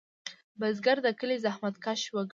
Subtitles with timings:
[0.59, 2.29] بزګر د کلي زحمتکش وګړی دی